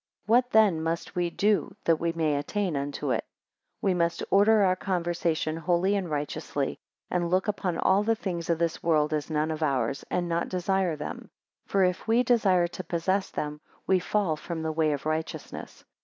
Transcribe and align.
4 0.25 0.33
What 0.37 0.49
then 0.49 0.81
must 0.81 1.13
we 1.15 1.29
do 1.29 1.75
that 1.83 1.97
we 1.99 2.11
may 2.11 2.35
attain 2.35 2.75
unto 2.75 3.11
it? 3.11 3.23
We 3.83 3.93
must 3.93 4.23
order 4.31 4.63
our 4.63 4.75
conversation, 4.75 5.55
holy 5.55 5.95
and 5.95 6.09
righteously, 6.09 6.79
and 7.11 7.29
look 7.29 7.47
upon 7.47 7.77
all 7.77 8.01
the 8.01 8.15
things 8.15 8.49
of 8.49 8.57
this 8.57 8.81
world 8.81 9.13
as 9.13 9.29
none 9.29 9.51
of 9.51 9.61
ours, 9.61 10.03
and 10.09 10.27
not 10.27 10.49
desire 10.49 10.95
them. 10.95 11.29
For, 11.67 11.83
if 11.83 12.07
we 12.07 12.23
desire 12.23 12.65
to 12.67 12.83
possess 12.83 13.29
them 13.29 13.61
we 13.85 13.99
fall 13.99 14.35
from 14.35 14.63
the 14.63 14.71
way 14.71 14.91
of 14.91 15.05
righteousness. 15.05 15.85